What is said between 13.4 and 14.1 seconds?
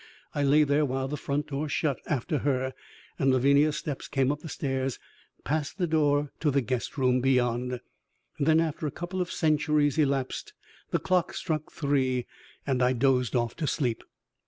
to sleep.